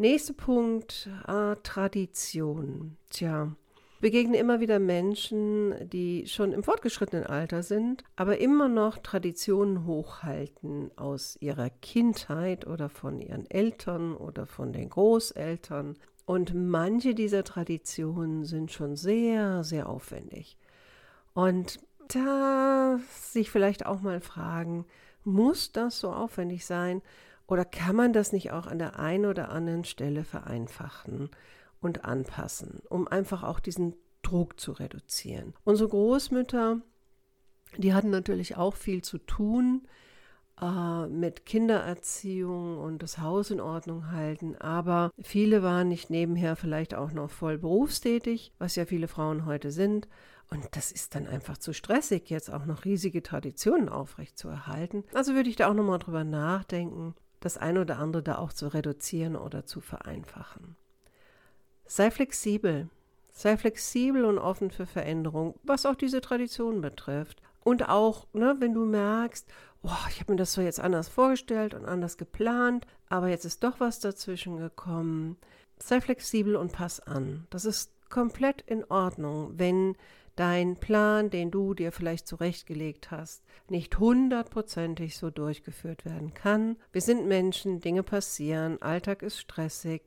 Nächster 0.00 0.32
Punkt, 0.32 1.10
äh, 1.26 1.56
Tradition. 1.64 2.96
Tja, 3.10 3.56
begegnen 4.00 4.34
immer 4.34 4.60
wieder 4.60 4.78
Menschen, 4.78 5.74
die 5.88 6.28
schon 6.28 6.52
im 6.52 6.62
fortgeschrittenen 6.62 7.26
Alter 7.26 7.64
sind, 7.64 8.04
aber 8.14 8.38
immer 8.38 8.68
noch 8.68 8.98
Traditionen 8.98 9.86
hochhalten 9.86 10.92
aus 10.94 11.36
ihrer 11.40 11.68
Kindheit 11.68 12.64
oder 12.64 12.88
von 12.88 13.20
ihren 13.20 13.50
Eltern 13.50 14.14
oder 14.14 14.46
von 14.46 14.72
den 14.72 14.88
Großeltern. 14.88 15.96
Und 16.26 16.54
manche 16.54 17.16
dieser 17.16 17.42
Traditionen 17.42 18.44
sind 18.44 18.70
schon 18.70 18.94
sehr, 18.94 19.64
sehr 19.64 19.88
aufwendig. 19.88 20.56
Und 21.34 21.80
da 22.06 23.00
sich 23.10 23.50
vielleicht 23.50 23.84
auch 23.84 24.00
mal 24.00 24.20
fragen, 24.20 24.86
muss 25.24 25.72
das 25.72 25.98
so 25.98 26.12
aufwendig 26.12 26.66
sein? 26.66 27.02
Oder 27.48 27.64
kann 27.64 27.96
man 27.96 28.12
das 28.12 28.32
nicht 28.32 28.52
auch 28.52 28.66
an 28.66 28.78
der 28.78 28.98
einen 28.98 29.24
oder 29.24 29.50
anderen 29.50 29.84
Stelle 29.84 30.22
vereinfachen 30.22 31.30
und 31.80 32.04
anpassen, 32.04 32.82
um 32.90 33.08
einfach 33.08 33.42
auch 33.42 33.58
diesen 33.58 33.96
Druck 34.22 34.60
zu 34.60 34.72
reduzieren? 34.72 35.54
Unsere 35.64 35.88
Großmütter, 35.88 36.82
die 37.78 37.94
hatten 37.94 38.10
natürlich 38.10 38.56
auch 38.56 38.76
viel 38.76 39.02
zu 39.02 39.16
tun 39.16 39.88
äh, 40.60 41.06
mit 41.06 41.46
Kindererziehung 41.46 42.78
und 42.78 43.02
das 43.02 43.18
Haus 43.18 43.50
in 43.50 43.62
Ordnung 43.62 44.10
halten, 44.12 44.54
aber 44.56 45.10
viele 45.18 45.62
waren 45.62 45.88
nicht 45.88 46.10
nebenher 46.10 46.54
vielleicht 46.54 46.94
auch 46.94 47.12
noch 47.12 47.30
voll 47.30 47.56
berufstätig, 47.56 48.52
was 48.58 48.76
ja 48.76 48.84
viele 48.84 49.08
Frauen 49.08 49.46
heute 49.46 49.70
sind. 49.70 50.06
Und 50.50 50.66
das 50.72 50.92
ist 50.92 51.14
dann 51.14 51.26
einfach 51.26 51.58
zu 51.58 51.72
stressig, 51.74 52.30
jetzt 52.30 52.50
auch 52.50 52.64
noch 52.64 52.84
riesige 52.86 53.22
Traditionen 53.22 53.88
aufrechtzuerhalten. 53.88 55.04
Also 55.14 55.34
würde 55.34 55.50
ich 55.50 55.56
da 55.56 55.68
auch 55.70 55.74
nochmal 55.74 55.98
drüber 55.98 56.24
nachdenken, 56.24 57.14
das 57.40 57.56
eine 57.56 57.80
oder 57.82 57.98
andere 57.98 58.22
da 58.22 58.38
auch 58.38 58.52
zu 58.52 58.68
reduzieren 58.68 59.36
oder 59.36 59.64
zu 59.64 59.80
vereinfachen. 59.80 60.76
Sei 61.86 62.10
flexibel. 62.10 62.88
Sei 63.30 63.56
flexibel 63.56 64.24
und 64.24 64.38
offen 64.38 64.70
für 64.70 64.86
Veränderung, 64.86 65.54
was 65.62 65.86
auch 65.86 65.94
diese 65.94 66.20
Tradition 66.20 66.80
betrifft. 66.80 67.40
Und 67.62 67.88
auch, 67.88 68.26
ne, 68.32 68.56
wenn 68.58 68.74
du 68.74 68.84
merkst, 68.84 69.46
oh, 69.82 70.06
ich 70.10 70.20
habe 70.20 70.32
mir 70.32 70.36
das 70.36 70.52
so 70.52 70.60
jetzt 70.60 70.80
anders 70.80 71.08
vorgestellt 71.08 71.74
und 71.74 71.84
anders 71.84 72.16
geplant, 72.16 72.86
aber 73.08 73.28
jetzt 73.28 73.44
ist 73.44 73.62
doch 73.62 73.80
was 73.80 74.00
dazwischen 74.00 74.56
gekommen. 74.56 75.36
Sei 75.78 76.00
flexibel 76.00 76.56
und 76.56 76.72
pass 76.72 77.00
an. 77.00 77.46
Das 77.50 77.64
ist 77.64 77.92
komplett 78.10 78.62
in 78.62 78.84
Ordnung, 78.84 79.52
wenn 79.56 79.96
dein 80.38 80.76
Plan, 80.76 81.30
den 81.30 81.50
du 81.50 81.74
dir 81.74 81.90
vielleicht 81.90 82.28
zurechtgelegt 82.28 83.10
hast, 83.10 83.42
nicht 83.68 83.98
hundertprozentig 83.98 85.16
so 85.16 85.30
durchgeführt 85.30 86.04
werden 86.04 86.32
kann. 86.32 86.76
Wir 86.92 87.00
sind 87.00 87.26
Menschen, 87.26 87.80
Dinge 87.80 88.04
passieren, 88.04 88.80
Alltag 88.80 89.22
ist 89.22 89.38
stressig. 89.40 90.02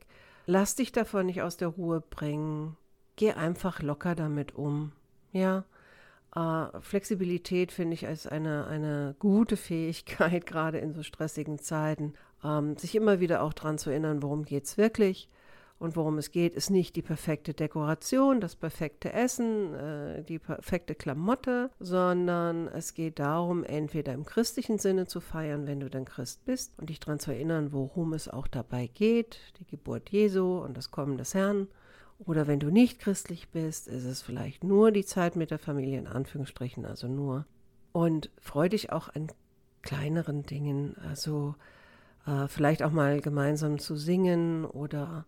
Lass 0.46 0.76
dich 0.76 0.92
davon 0.92 1.26
nicht 1.26 1.42
aus 1.42 1.58
der 1.58 1.68
Ruhe 1.68 2.02
bringen. 2.02 2.78
Geh 3.18 3.34
einfach 3.34 3.82
locker 3.82 4.16
damit 4.16 4.56
um. 4.56 4.94
Ja, 5.34 5.66
äh, 6.36 6.80
Flexibilität 6.80 7.74
finde 7.74 7.94
ich 7.94 8.08
als 8.08 8.26
eine, 8.26 8.68
eine 8.68 9.16
gute 9.20 9.58
Fähigkeit, 9.58 10.46
gerade 10.46 10.78
in 10.78 10.94
so 10.94 11.04
stressigen 11.04 11.60
Zeiten. 11.60 12.14
Ähm, 12.44 12.78
sich 12.78 12.96
immer 12.96 13.20
wieder 13.20 13.44
auch 13.44 13.54
daran 13.54 13.78
zu 13.78 13.90
erinnern, 13.90 14.24
worum 14.24 14.46
geht 14.46 14.64
es 14.64 14.78
wirklich. 14.78 15.30
Und 15.82 15.96
worum 15.96 16.20
es 16.20 16.30
geht, 16.30 16.54
ist 16.54 16.70
nicht 16.70 16.96
die 16.96 17.02
perfekte 17.02 17.56
Dekoration, 17.56 18.40
das 18.40 18.56
perfekte 18.56 19.14
Essen, 19.14 19.74
äh, 19.74 20.24
die 20.24 20.38
perfekte 20.38 20.94
Klamotte, 20.94 21.72
sondern 21.80 22.68
es 22.68 22.94
geht 22.94 23.18
darum, 23.18 23.64
entweder 23.64 24.14
im 24.14 24.24
christlichen 24.24 24.78
Sinne 24.78 25.08
zu 25.08 25.22
feiern, 25.22 25.66
wenn 25.66 25.80
du 25.80 25.90
dann 25.90 26.06
Christ 26.06 26.46
bist, 26.46 26.78
und 26.78 26.92
dich 26.92 27.00
daran 27.00 27.18
zu 27.18 27.32
erinnern, 27.32 27.74
worum 27.74 28.14
es 28.14 28.30
auch 28.30 28.46
dabei 28.46 28.92
geht, 28.94 29.40
die 29.60 29.66
Geburt 29.66 30.12
Jesu 30.12 30.60
und 30.60 30.78
das 30.78 30.92
Kommen 30.92 31.18
des 31.18 31.34
Herrn, 31.34 31.68
oder 32.20 32.46
wenn 32.46 32.60
du 32.60 32.70
nicht 32.70 33.00
christlich 33.00 33.50
bist, 33.50 33.88
ist 33.88 34.06
es 34.06 34.22
vielleicht 34.22 34.64
nur 34.64 34.92
die 34.92 35.04
Zeit 35.04 35.36
mit 35.36 35.50
der 35.50 35.58
Familie, 35.58 35.98
in 35.98 36.06
Anführungsstrichen, 36.06 36.86
also 36.86 37.08
nur. 37.08 37.48
Und 37.92 38.30
freu 38.40 38.70
dich 38.70 38.92
auch 38.92 39.10
an 39.10 39.30
kleineren 39.82 40.44
Dingen, 40.44 40.96
also 41.10 41.56
äh, 42.28 42.48
vielleicht 42.48 42.84
auch 42.84 42.92
mal 42.92 43.20
gemeinsam 43.20 43.80
zu 43.80 43.96
singen 43.96 44.64
oder 44.64 45.26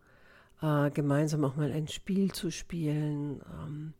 äh, 0.63 0.89
gemeinsam 0.91 1.43
auch 1.43 1.55
mal 1.55 1.72
ein 1.72 1.88
Spiel 1.88 2.32
zu 2.32 2.50
spielen. 2.50 3.41
Ähm, 3.62 3.93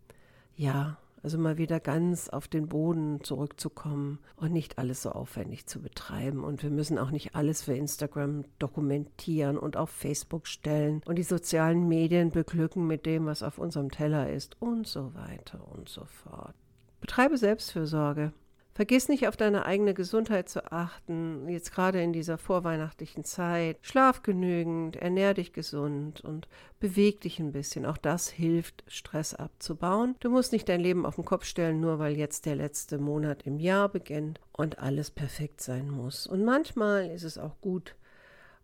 ja, 0.56 0.98
also 1.22 1.38
mal 1.38 1.58
wieder 1.58 1.80
ganz 1.80 2.30
auf 2.30 2.48
den 2.48 2.68
Boden 2.68 3.24
zurückzukommen 3.24 4.20
und 4.36 4.52
nicht 4.52 4.78
alles 4.78 5.02
so 5.02 5.12
aufwendig 5.12 5.68
zu 5.68 5.82
betreiben. 5.82 6.44
Und 6.44 6.64
wir 6.64 6.70
müssen 6.70 6.98
auch 6.98 7.12
nicht 7.12 7.36
alles 7.36 7.64
für 7.64 7.74
Instagram 7.74 8.44
dokumentieren 8.60 9.58
und 9.58 9.78
auf 9.78 9.90
Facebook 9.90 10.48
stellen 10.48 11.02
und 11.06 11.16
die 11.18 11.24
sozialen 11.24 11.88
Medien 11.88 12.32
beglücken 12.32 12.88
mit 12.88 13.06
dem, 13.06 13.26
was 13.26 13.44
auf 13.44 13.58
unserem 13.58 13.92
Teller 13.92 14.30
ist 14.30 14.62
und 14.62 14.88
so 14.88 15.14
weiter 15.14 15.66
und 15.72 15.88
so 15.90 16.06
fort. 16.06 16.56
Betreibe 17.00 17.38
Selbstfürsorge. 17.38 18.34
Vergiss 18.76 19.08
nicht 19.08 19.28
auf 19.28 19.38
deine 19.38 19.68
eigene 19.68 19.94
Gesundheit 19.94 20.50
zu 20.50 20.72
achten, 20.72 21.48
jetzt 21.48 21.72
gerade 21.72 22.02
in 22.02 22.12
dieser 22.12 22.40
vorweihnachtlichen 22.40 23.24
Zeit. 23.24 23.78
Schlaf 23.84 24.24
genügend, 24.24 24.96
ernähr 24.96 25.36
dich 25.36 25.54
gesund 25.54 26.22
und 26.22 26.48
beweg 26.80 27.22
dich 27.22 27.40
ein 27.40 27.52
bisschen. 27.52 27.86
Auch 27.86 27.98
das 27.98 28.30
hilft, 28.30 28.84
Stress 28.88 29.36
abzubauen. 29.36 30.16
Du 30.22 30.32
musst 30.32 30.54
nicht 30.54 30.68
dein 30.68 30.80
Leben 30.80 31.06
auf 31.06 31.16
den 31.16 31.26
Kopf 31.26 31.46
stellen, 31.46 31.82
nur 31.82 32.00
weil 32.00 32.18
jetzt 32.18 32.48
der 32.48 32.56
letzte 32.56 32.98
Monat 32.98 33.44
im 33.46 33.60
Jahr 33.60 33.90
beginnt 33.90 34.40
und 34.52 34.80
alles 34.80 35.12
perfekt 35.12 35.62
sein 35.62 35.92
muss. 35.92 36.26
Und 36.26 36.44
manchmal 36.44 37.12
ist 37.12 37.24
es 37.24 37.38
auch 37.38 37.62
gut, 37.62 37.96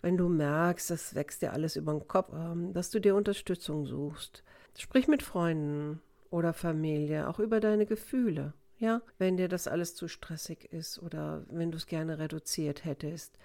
wenn 0.01 0.17
du 0.17 0.27
merkst, 0.27 0.89
das 0.89 1.13
wächst 1.13 1.43
dir 1.43 1.53
alles 1.53 1.75
über 1.75 1.91
den 1.91 2.07
Kopf, 2.07 2.33
ähm, 2.33 2.73
dass 2.73 2.89
du 2.89 2.99
dir 2.99 3.15
Unterstützung 3.15 3.85
suchst. 3.85 4.43
Sprich 4.75 5.07
mit 5.07 5.21
Freunden 5.21 6.01
oder 6.31 6.53
Familie, 6.53 7.27
auch 7.27 7.37
über 7.37 7.59
deine 7.59 7.85
Gefühle. 7.85 8.53
Ja, 8.79 9.01
wenn 9.17 9.35
dir 9.35 9.49
das 9.49 9.67
alles 9.67 9.93
zu 9.93 10.07
stressig 10.07 10.71
ist 10.71 10.99
oder 10.99 11.43
wenn 11.49 11.69
du 11.69 11.77
es 11.77 11.85
gerne 11.85 12.17
reduziert 12.17 12.85
hättest. 12.85 13.37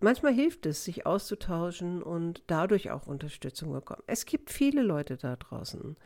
Manchmal 0.00 0.34
hilft 0.34 0.66
es, 0.66 0.84
sich 0.84 1.06
auszutauschen 1.06 2.02
und 2.02 2.42
dadurch 2.48 2.90
auch 2.90 3.06
Unterstützung 3.06 3.72
bekommen. 3.72 4.02
Es 4.08 4.26
gibt 4.26 4.50
viele 4.50 4.82
Leute 4.82 5.16
da 5.16 5.36
draußen, 5.36 5.96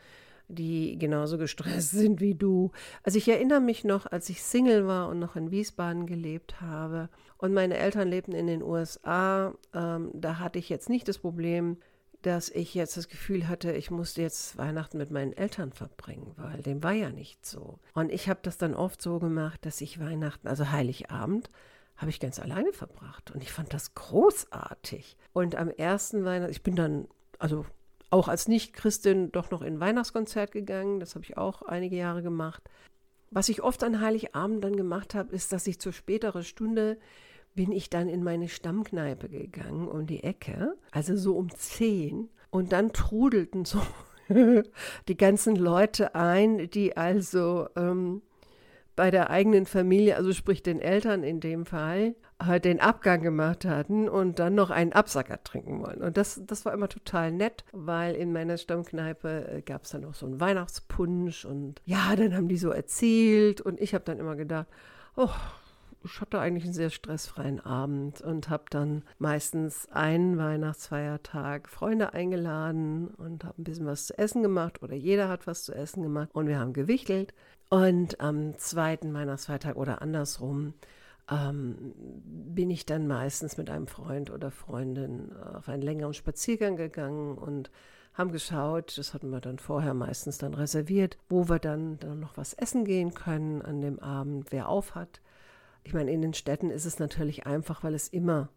die 0.47 0.99
genauso 0.99 1.39
gestresst 1.39 1.91
sind 1.91 2.21
wie 2.21 2.35
du. 2.35 2.71
Also 3.01 3.17
ich 3.17 3.27
erinnere 3.27 3.59
mich 3.59 3.83
noch, 3.83 4.05
als 4.05 4.29
ich 4.29 4.43
Single 4.43 4.85
war 4.85 5.09
und 5.09 5.17
noch 5.17 5.35
in 5.35 5.49
Wiesbaden 5.49 6.05
gelebt 6.05 6.61
habe 6.61 7.09
und 7.37 7.53
meine 7.53 7.77
Eltern 7.77 8.07
lebten 8.07 8.33
in 8.33 8.45
den 8.45 8.61
USA, 8.61 9.55
ähm, 9.73 10.11
da 10.13 10.37
hatte 10.37 10.59
ich 10.59 10.69
jetzt 10.69 10.89
nicht 10.89 11.07
das 11.07 11.17
Problem, 11.17 11.77
dass 12.21 12.49
ich 12.49 12.73
jetzt 12.73 12.97
das 12.97 13.07
Gefühl 13.07 13.47
hatte, 13.47 13.71
ich 13.71 13.91
musste 13.91 14.21
jetzt 14.21 14.57
Weihnachten 14.57 14.97
mit 14.97 15.11
meinen 15.11 15.33
Eltern 15.33 15.71
verbringen, 15.71 16.33
weil 16.35 16.61
dem 16.61 16.83
war 16.83 16.91
ja 16.91 17.09
nicht 17.09 17.45
so. 17.45 17.79
Und 17.93 18.11
ich 18.11 18.27
habe 18.27 18.39
das 18.43 18.57
dann 18.57 18.73
oft 18.73 19.01
so 19.01 19.19
gemacht, 19.19 19.65
dass 19.65 19.79
ich 19.81 19.99
Weihnachten, 19.99 20.47
also 20.47 20.71
Heiligabend, 20.71 21.49
habe 21.95 22.11
ich 22.11 22.19
ganz 22.19 22.39
alleine 22.39 22.73
verbracht. 22.73 23.31
Und 23.31 23.43
ich 23.43 23.51
fand 23.51 23.73
das 23.73 23.93
großartig. 23.93 25.17
Und 25.33 25.55
am 25.55 25.69
ersten 25.69 26.25
Weihnachten, 26.25 26.51
ich 26.51 26.63
bin 26.63 26.75
dann, 26.75 27.07
also 27.39 27.65
auch 28.09 28.27
als 28.27 28.47
Nicht-Christin, 28.47 29.31
doch 29.31 29.51
noch 29.51 29.61
in 29.61 29.79
Weihnachtskonzert 29.79 30.51
gegangen. 30.51 30.99
Das 30.99 31.15
habe 31.15 31.25
ich 31.25 31.37
auch 31.37 31.61
einige 31.61 31.95
Jahre 31.95 32.23
gemacht. 32.23 32.63
Was 33.31 33.49
ich 33.49 33.61
oft 33.61 33.83
an 33.83 34.01
Heiligabend 34.01 34.63
dann 34.63 34.75
gemacht 34.75 35.13
habe, 35.13 35.35
ist, 35.35 35.51
dass 35.51 35.67
ich 35.67 35.79
zur 35.79 35.93
späteren 35.93 36.43
Stunde 36.43 36.97
bin 37.55 37.71
ich 37.71 37.89
dann 37.89 38.09
in 38.09 38.23
meine 38.23 38.47
Stammkneipe 38.47 39.29
gegangen 39.29 39.87
um 39.87 40.05
die 40.05 40.23
Ecke, 40.23 40.75
also 40.91 41.15
so 41.15 41.35
um 41.35 41.49
zehn. 41.49 42.29
Und 42.51 42.71
dann 42.71 42.93
trudelten 42.93 43.65
so 43.65 43.81
die 45.07 45.17
ganzen 45.17 45.55
Leute 45.55 46.15
ein, 46.15 46.69
die 46.69 46.97
also 46.97 47.67
ähm, 47.75 48.21
bei 48.95 49.11
der 49.11 49.29
eigenen 49.29 49.65
Familie, 49.65 50.17
also 50.17 50.33
sprich 50.33 50.61
den 50.61 50.81
Eltern 50.81 51.23
in 51.23 51.39
dem 51.39 51.65
Fall, 51.65 52.15
äh, 52.45 52.59
den 52.59 52.81
Abgang 52.81 53.21
gemacht 53.21 53.63
hatten 53.65 54.09
und 54.09 54.39
dann 54.39 54.55
noch 54.55 54.71
einen 54.71 54.93
Absacker 54.93 55.41
trinken 55.43 55.81
wollen. 55.81 56.01
Und 56.01 56.17
das, 56.17 56.41
das 56.45 56.65
war 56.65 56.73
immer 56.73 56.89
total 56.89 57.31
nett, 57.31 57.63
weil 57.71 58.15
in 58.15 58.33
meiner 58.33 58.57
Stammkneipe 58.57 59.47
äh, 59.47 59.61
gab 59.61 59.83
es 59.83 59.91
dann 59.91 60.03
auch 60.05 60.13
so 60.13 60.25
einen 60.25 60.39
Weihnachtspunsch 60.39 61.45
und 61.45 61.81
ja, 61.85 62.13
dann 62.15 62.35
haben 62.35 62.49
die 62.49 62.57
so 62.57 62.71
erzählt 62.71 63.61
und 63.61 63.79
ich 63.79 63.93
habe 63.93 64.03
dann 64.03 64.19
immer 64.19 64.35
gedacht, 64.35 64.67
oh, 65.15 65.29
ich 66.03 66.21
hatte 66.21 66.39
eigentlich 66.39 66.63
einen 66.63 66.73
sehr 66.73 66.89
stressfreien 66.89 67.59
Abend 67.59 68.21
und 68.21 68.49
habe 68.49 68.65
dann 68.69 69.03
meistens 69.17 69.87
einen 69.91 70.37
Weihnachtsfeiertag 70.37 71.69
Freunde 71.69 72.13
eingeladen 72.13 73.09
und 73.09 73.43
habe 73.43 73.61
ein 73.61 73.63
bisschen 73.63 73.85
was 73.85 74.07
zu 74.07 74.17
essen 74.17 74.41
gemacht 74.41 74.81
oder 74.81 74.95
jeder 74.95 75.27
hat 75.27 75.47
was 75.47 75.63
zu 75.63 75.73
essen 75.73 76.03
gemacht 76.03 76.29
und 76.33 76.47
wir 76.47 76.59
haben 76.59 76.73
gewichtelt. 76.73 77.33
Und 77.69 78.19
am 78.19 78.57
zweiten 78.57 79.13
Weihnachtsfeiertag 79.13 79.75
oder 79.75 80.01
andersrum 80.01 80.73
ähm, 81.29 81.93
bin 82.25 82.69
ich 82.69 82.85
dann 82.85 83.07
meistens 83.07 83.57
mit 83.57 83.69
einem 83.69 83.87
Freund 83.87 84.31
oder 84.31 84.51
Freundin 84.51 85.35
auf 85.35 85.69
einen 85.69 85.83
längeren 85.83 86.13
Spaziergang 86.13 86.77
gegangen 86.77 87.37
und 87.37 87.69
haben 88.13 88.31
geschaut, 88.31 88.97
das 88.97 89.13
hatten 89.13 89.29
wir 89.29 89.39
dann 89.39 89.59
vorher 89.59 89.93
meistens 89.93 90.37
dann 90.37 90.53
reserviert, 90.53 91.17
wo 91.29 91.47
wir 91.47 91.59
dann, 91.59 91.99
dann 91.99 92.19
noch 92.19 92.37
was 92.37 92.53
essen 92.53 92.83
gehen 92.83 93.13
können 93.13 93.61
an 93.61 93.81
dem 93.81 93.99
Abend, 93.99 94.51
wer 94.51 94.67
auf 94.67 94.95
hat. 94.95 95.21
Ich 95.83 95.93
meine, 95.93 96.11
in 96.11 96.21
den 96.21 96.33
Städten 96.33 96.69
ist 96.69 96.85
es 96.85 96.99
natürlich 96.99 97.45
einfach, 97.45 97.83
weil 97.83 97.93
es 97.93 98.07
immer 98.07 98.49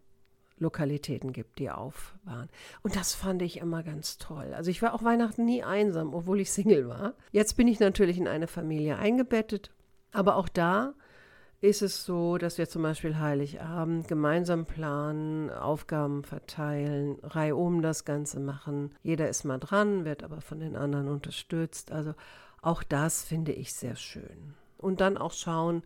Lokalitäten 0.57 1.33
gibt, 1.33 1.59
die 1.59 1.69
auf 1.69 2.15
waren. 2.23 2.49
Und 2.81 2.95
das 2.95 3.15
fand 3.15 3.41
ich 3.41 3.57
immer 3.57 3.83
ganz 3.83 4.17
toll. 4.17 4.53
Also 4.53 4.71
ich 4.71 4.81
war 4.81 4.93
auch 4.93 5.03
Weihnachten 5.03 5.45
nie 5.45 5.63
einsam, 5.63 6.13
obwohl 6.13 6.39
ich 6.39 6.51
Single 6.51 6.87
war. 6.87 7.13
Jetzt 7.31 7.57
bin 7.57 7.67
ich 7.67 7.79
natürlich 7.79 8.17
in 8.17 8.27
eine 8.27 8.47
Familie 8.47 8.97
eingebettet, 8.97 9.71
aber 10.11 10.35
auch 10.35 10.47
da 10.47 10.93
ist 11.63 11.81
es 11.81 12.05
so, 12.05 12.37
dass 12.37 12.57
wir 12.57 12.67
zum 12.67 12.83
Beispiel 12.83 13.19
Heiligabend 13.19 14.09
gemeinsam 14.09 14.65
planen, 14.65 15.49
Aufgaben 15.49 16.23
verteilen, 16.23 17.17
reihum 17.23 17.81
das 17.81 18.03
Ganze 18.03 18.41
machen. 18.41 18.93
Jeder 19.01 19.29
ist 19.29 19.45
mal 19.45 19.59
dran, 19.59 20.03
wird 20.03 20.23
aber 20.23 20.41
von 20.41 20.59
den 20.59 20.75
anderen 20.75 21.07
unterstützt. 21.07 21.93
Also 21.93 22.15
auch 22.61 22.83
das 22.83 23.23
finde 23.23 23.53
ich 23.53 23.73
sehr 23.73 23.95
schön. 23.95 24.55
Und 24.77 24.99
dann 24.99 25.17
auch 25.17 25.31
schauen, 25.31 25.83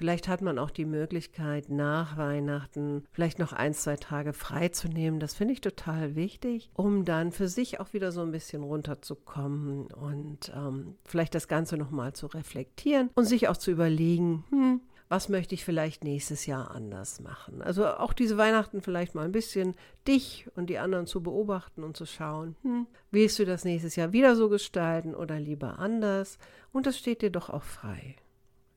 Vielleicht 0.00 0.28
hat 0.28 0.40
man 0.40 0.58
auch 0.58 0.70
die 0.70 0.86
Möglichkeit, 0.86 1.68
nach 1.68 2.16
Weihnachten 2.16 3.04
vielleicht 3.12 3.38
noch 3.38 3.52
ein, 3.52 3.74
zwei 3.74 3.96
Tage 3.96 4.32
freizunehmen. 4.32 5.20
Das 5.20 5.34
finde 5.34 5.52
ich 5.52 5.60
total 5.60 6.14
wichtig, 6.14 6.70
um 6.72 7.04
dann 7.04 7.32
für 7.32 7.48
sich 7.48 7.80
auch 7.80 7.92
wieder 7.92 8.10
so 8.10 8.22
ein 8.22 8.30
bisschen 8.30 8.62
runterzukommen 8.62 9.88
und 9.88 10.50
ähm, 10.56 10.94
vielleicht 11.04 11.34
das 11.34 11.48
Ganze 11.48 11.76
nochmal 11.76 12.14
zu 12.14 12.28
reflektieren 12.28 13.10
und 13.14 13.26
sich 13.26 13.48
auch 13.48 13.58
zu 13.58 13.70
überlegen, 13.70 14.42
hm, 14.48 14.80
was 15.10 15.28
möchte 15.28 15.54
ich 15.54 15.66
vielleicht 15.66 16.02
nächstes 16.02 16.46
Jahr 16.46 16.70
anders 16.70 17.20
machen. 17.20 17.60
Also 17.60 17.86
auch 17.86 18.14
diese 18.14 18.38
Weihnachten 18.38 18.80
vielleicht 18.80 19.14
mal 19.14 19.26
ein 19.26 19.32
bisschen 19.32 19.74
dich 20.08 20.48
und 20.54 20.70
die 20.70 20.78
anderen 20.78 21.06
zu 21.06 21.22
beobachten 21.22 21.84
und 21.84 21.94
zu 21.94 22.06
schauen, 22.06 22.56
hm, 22.62 22.86
willst 23.10 23.38
du 23.38 23.44
das 23.44 23.66
nächstes 23.66 23.96
Jahr 23.96 24.14
wieder 24.14 24.34
so 24.34 24.48
gestalten 24.48 25.14
oder 25.14 25.38
lieber 25.38 25.78
anders? 25.78 26.38
Und 26.72 26.86
das 26.86 26.96
steht 26.96 27.20
dir 27.20 27.30
doch 27.30 27.50
auch 27.50 27.64
frei. 27.64 28.16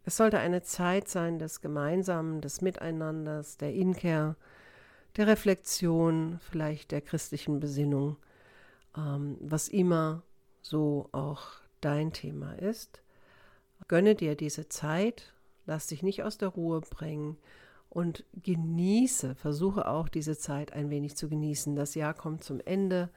Es 0.06 0.18
sollte 0.18 0.40
eine 0.40 0.62
Zeit 0.62 1.08
sein 1.08 1.40
des 1.40 1.62
Gemeinsamen, 1.62 2.42
des 2.42 2.62
Miteinanders, 2.62 3.58
der 3.58 3.74
Inkehr, 3.74 4.36
der 5.16 5.28
Reflexion, 5.28 6.40
vielleicht 6.50 6.92
der 6.92 7.02
christlichen 7.02 7.60
Besinnung, 7.60 8.18
ähm, 8.98 9.38
was 9.40 9.68
immer 9.68 10.24
so 10.62 11.10
auch 11.12 11.44
dein 11.82 12.12
Thema 12.12 12.54
ist. 12.54 13.02
Gönne 13.88 14.16
dir 14.16 14.36
diese 14.36 14.70
Zeit, 14.70 15.34
lass 15.66 15.88
dich 15.88 16.04
nicht 16.04 16.24
aus 16.24 16.38
der 16.38 16.50
Ruhe 16.50 16.82
bringen 16.82 17.38
und 17.90 18.26
genieße, 18.34 19.36
versuche 19.36 19.88
auch 19.88 20.10
diese 20.10 20.38
Zeit 20.38 20.74
ein 20.74 20.90
wenig 20.90 21.16
zu 21.16 21.30
genießen. 21.30 21.76
Das 21.76 21.96
Jahr 21.96 22.14
kommt 22.14 22.44
zum 22.44 22.60
Ende 22.60 23.10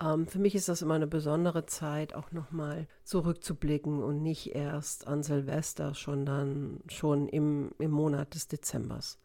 ähm, 0.00 0.26
für 0.26 0.38
mich 0.38 0.54
ist 0.54 0.68
das 0.68 0.82
immer 0.82 0.94
eine 0.94 1.06
besondere 1.06 1.66
Zeit, 1.66 2.14
auch 2.14 2.32
nochmal 2.32 2.86
zurückzublicken 3.04 4.02
und 4.02 4.22
nicht 4.22 4.54
erst 4.54 5.06
an 5.06 5.22
Silvester, 5.22 5.94
schon 5.94 6.24
dann 6.24 6.80
schon 6.88 7.28
im, 7.28 7.72
im 7.78 7.90
Monat 7.90 8.34
des 8.34 8.48
Dezembers. 8.48 9.18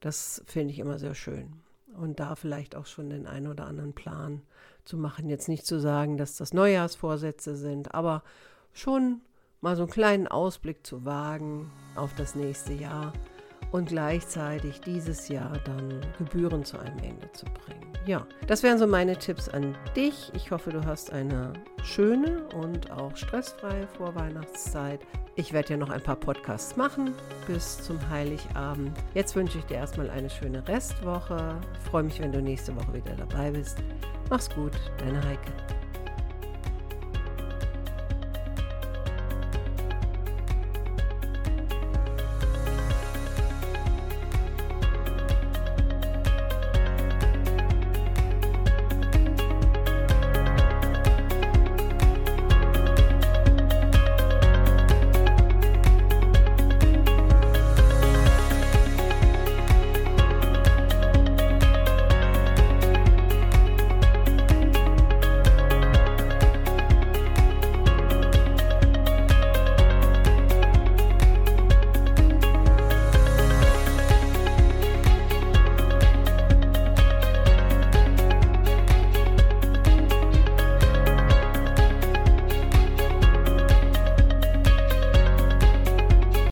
Das 0.00 0.42
finde 0.46 0.72
ich 0.72 0.78
immer 0.78 0.98
sehr 0.98 1.14
schön. 1.14 1.60
Und 1.96 2.20
da 2.20 2.34
vielleicht 2.34 2.76
auch 2.76 2.86
schon 2.86 3.10
den 3.10 3.26
einen 3.26 3.48
oder 3.48 3.66
anderen 3.66 3.94
Plan 3.94 4.42
zu 4.84 4.96
machen. 4.96 5.28
Jetzt 5.28 5.48
nicht 5.48 5.66
zu 5.66 5.80
sagen, 5.80 6.16
dass 6.16 6.36
das 6.36 6.54
Neujahrsvorsätze 6.54 7.56
sind, 7.56 7.94
aber 7.94 8.22
schon 8.72 9.20
mal 9.60 9.76
so 9.76 9.82
einen 9.82 9.90
kleinen 9.90 10.28
Ausblick 10.28 10.86
zu 10.86 11.04
wagen 11.04 11.70
auf 11.96 12.14
das 12.14 12.34
nächste 12.34 12.72
Jahr 12.72 13.12
und 13.72 13.88
gleichzeitig 13.88 14.80
dieses 14.80 15.28
Jahr 15.28 15.58
dann 15.64 16.00
Gebühren 16.18 16.64
zu 16.64 16.78
einem 16.78 16.98
Ende 16.98 17.30
zu 17.32 17.44
bringen. 17.46 17.90
Ja, 18.06 18.26
das 18.46 18.62
wären 18.62 18.78
so 18.78 18.86
meine 18.86 19.16
Tipps 19.18 19.48
an 19.48 19.76
dich. 19.94 20.32
Ich 20.34 20.50
hoffe, 20.50 20.70
du 20.70 20.84
hast 20.84 21.12
eine 21.12 21.52
schöne 21.82 22.44
und 22.54 22.90
auch 22.90 23.14
stressfreie 23.14 23.86
Vorweihnachtszeit. 23.86 25.00
Ich 25.36 25.52
werde 25.52 25.74
ja 25.74 25.76
noch 25.76 25.90
ein 25.90 26.02
paar 26.02 26.16
Podcasts 26.16 26.76
machen 26.76 27.14
bis 27.46 27.82
zum 27.82 27.98
Heiligabend. 28.08 28.92
Jetzt 29.14 29.36
wünsche 29.36 29.58
ich 29.58 29.64
dir 29.66 29.76
erstmal 29.76 30.10
eine 30.10 30.30
schöne 30.30 30.66
Restwoche. 30.66 31.60
Ich 31.74 31.90
freue 31.90 32.02
mich, 32.02 32.20
wenn 32.20 32.32
du 32.32 32.40
nächste 32.42 32.74
Woche 32.74 32.94
wieder 32.94 33.14
dabei 33.14 33.50
bist. 33.50 33.78
Mach's 34.30 34.48
gut, 34.50 34.72
deine 34.98 35.22
Heike. 35.24 35.79